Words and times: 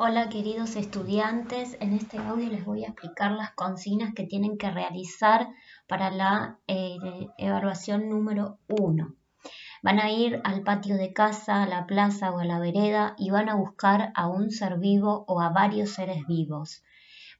Hola 0.00 0.28
queridos 0.28 0.76
estudiantes, 0.76 1.76
en 1.80 1.92
este 1.92 2.18
audio 2.18 2.48
les 2.48 2.64
voy 2.64 2.84
a 2.84 2.90
explicar 2.90 3.32
las 3.32 3.50
consignas 3.54 4.14
que 4.14 4.28
tienen 4.28 4.56
que 4.56 4.70
realizar 4.70 5.48
para 5.88 6.12
la 6.12 6.60
eh, 6.68 6.98
evaluación 7.36 8.08
número 8.08 8.60
1. 8.68 9.16
Van 9.82 9.98
a 9.98 10.12
ir 10.12 10.40
al 10.44 10.62
patio 10.62 10.96
de 10.96 11.12
casa, 11.12 11.64
a 11.64 11.66
la 11.66 11.88
plaza 11.88 12.30
o 12.30 12.38
a 12.38 12.44
la 12.44 12.60
vereda 12.60 13.16
y 13.18 13.30
van 13.30 13.48
a 13.48 13.56
buscar 13.56 14.12
a 14.14 14.28
un 14.28 14.52
ser 14.52 14.78
vivo 14.78 15.24
o 15.26 15.40
a 15.40 15.48
varios 15.48 15.90
seres 15.90 16.24
vivos. 16.28 16.84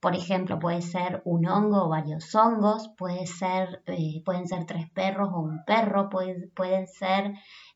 Por 0.01 0.17
ejemplo, 0.17 0.59
puede 0.59 0.83
ser 0.83 1.23
un 1.25 1.47
hongo 1.47 1.85
o 1.85 1.89
varios 1.89 2.35
hongos, 2.35 2.89
eh, 2.89 4.23
pueden 4.25 4.49
ser 4.49 4.67
tres 4.67 4.91
perros 4.91 5.31
o 5.33 5.39
un 5.39 5.65
perro, 5.65 6.09
pueden 6.09 6.89
ser 6.89 7.35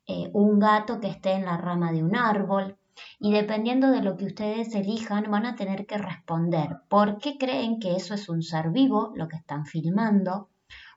eh, 0.09 0.29
un 0.33 0.59
gato 0.59 0.99
que 0.99 1.07
esté 1.07 1.35
en 1.35 1.45
la 1.45 1.57
rama 1.57 1.93
de 1.93 2.03
un 2.03 2.17
árbol, 2.17 2.79
y 3.19 3.33
dependiendo 3.33 3.91
de 3.91 4.03
lo 4.03 4.17
que 4.17 4.27
ustedes 4.27 4.75
elijan 4.75 5.31
van 5.31 5.47
a 5.47 5.57
tener 5.57 5.87
que 5.87 5.99
responder 5.99 6.79
por 6.89 7.19
qué 7.19 7.39
creen 7.39 7.79
que 7.79 7.97
eso 7.97 8.15
es 8.15 8.29
un 8.29 8.43
ser 8.43 8.71
vivo, 8.71 9.13
lo 9.15 9.29
que 9.29 9.37
están 9.37 9.67
filmando, 9.67 10.51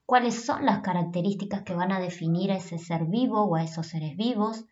cuáles 0.05 0.45
son 0.45 0.65
las 0.65 0.79
características 0.79 1.63
que 1.63 1.73
van 1.73 1.91
a 1.91 1.99
definir 1.99 2.51
a 2.51 2.57
ese 2.57 2.77
ser 2.77 3.05
vivo 3.05 3.43
o 3.43 3.55
a 3.55 3.63
esos 3.63 3.87
seres 3.87 4.15
vivos, 4.15 4.65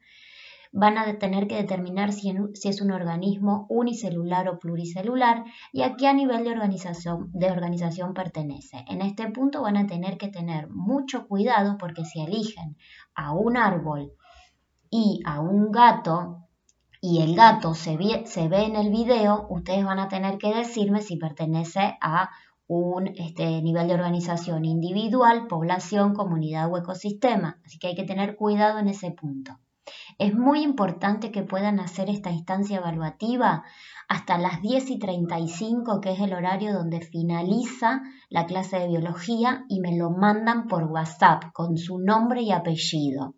van 0.73 0.97
a 0.97 1.19
tener 1.19 1.47
que 1.47 1.55
determinar 1.55 2.11
si, 2.11 2.33
es 2.63 2.81
un 2.81 2.91
organismo 2.91 3.67
unicelular 3.69 4.49
o 4.49 4.57
pluricelular 4.57 5.45
y 5.71 5.83
a 5.83 5.95
qué 5.95 6.11
nivel 6.13 6.43
de 6.43 6.49
organización, 6.49 7.29
de 7.31 7.51
organización 7.51 8.15
pertenece. 8.15 8.83
En 8.87 9.01
este 9.01 9.29
punto 9.29 9.61
van 9.61 9.77
a 9.77 9.85
tener 9.85 10.17
que 10.17 10.29
tener 10.29 10.69
mucho 10.69 11.27
cuidado 11.27 11.77
porque 11.77 12.05
si 12.05 12.21
eligen 12.21 12.75
a 13.13 13.33
un 13.33 13.55
árbol 13.55 14.13
y 14.89 15.21
a 15.25 15.41
un 15.41 15.71
gato 15.71 16.42
y 17.05 17.21
el 17.21 17.35
gato 17.35 17.73
se 17.73 17.97
ve, 17.97 18.23
en 18.63 18.77
el 18.77 18.89
video, 18.89 19.45
ustedes 19.49 19.83
van 19.83 19.99
a 19.99 20.07
tener 20.07 20.37
que 20.37 20.55
decirme 20.55 21.01
si 21.01 21.17
pertenece 21.17 21.97
a 21.99 22.29
un 22.65 23.07
este, 23.17 23.61
nivel 23.61 23.89
de 23.89 23.95
organización 23.95 24.63
individual, 24.63 25.47
población, 25.47 26.13
comunidad 26.13 26.71
o 26.71 26.77
ecosistema. 26.77 27.59
Así 27.65 27.77
que 27.77 27.87
hay 27.87 27.95
que 27.95 28.05
tener 28.05 28.37
cuidado 28.37 28.79
en 28.79 28.87
ese 28.87 29.11
punto. 29.11 29.59
Es 30.17 30.33
muy 30.33 30.63
importante 30.63 31.29
que 31.29 31.43
puedan 31.43 31.81
hacer 31.81 32.09
esta 32.09 32.31
instancia 32.31 32.77
evaluativa 32.77 33.65
hasta 34.07 34.37
las 34.37 34.61
10 34.61 34.91
y 34.91 34.97
35, 34.97 35.99
que 35.99 36.13
es 36.13 36.21
el 36.21 36.33
horario 36.33 36.71
donde 36.71 37.01
finaliza 37.01 38.01
la 38.29 38.45
clase 38.45 38.79
de 38.79 38.87
biología, 38.87 39.65
y 39.67 39.81
me 39.81 39.97
lo 39.97 40.09
mandan 40.09 40.69
por 40.69 40.85
WhatsApp 40.85 41.51
con 41.51 41.75
su 41.75 41.99
nombre 41.99 42.43
y 42.43 42.53
apellido. 42.53 43.35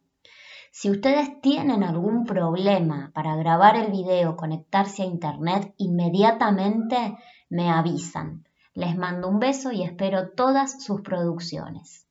Si 0.78 0.90
ustedes 0.90 1.40
tienen 1.40 1.84
algún 1.84 2.26
problema 2.26 3.10
para 3.14 3.38
grabar 3.38 3.78
el 3.78 3.94
video, 3.94 4.36
conectarse 4.36 5.04
a 5.04 5.06
internet, 5.06 5.74
inmediatamente 5.78 7.18
me 7.50 7.70
avisan. 7.70 8.44
Les 8.74 8.98
mando 8.98 9.30
un 9.30 9.40
beso 9.40 9.72
y 9.72 9.84
espero 9.84 10.32
todas 10.32 10.84
sus 10.84 11.00
producciones. 11.00 12.06